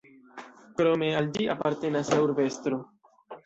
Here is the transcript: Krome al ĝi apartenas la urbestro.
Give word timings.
Krome 0.79 1.11
al 1.21 1.29
ĝi 1.37 1.47
apartenas 1.57 2.13
la 2.17 2.21
urbestro. 2.27 2.85